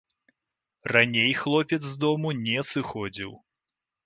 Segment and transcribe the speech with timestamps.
[0.95, 3.31] Раней хлопец з дому не сыходзіў.